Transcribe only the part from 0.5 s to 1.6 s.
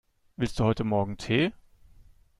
du heute Morgen Tee?